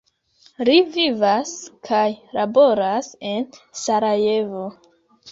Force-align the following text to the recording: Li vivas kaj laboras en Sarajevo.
Li 0.67 0.75
vivas 0.93 1.51
kaj 1.87 1.99
laboras 2.37 3.09
en 3.33 3.45
Sarajevo. 3.83 4.65